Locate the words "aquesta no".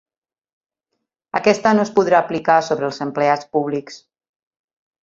1.41-1.85